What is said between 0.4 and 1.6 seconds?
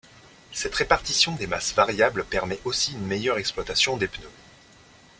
Cette répartition des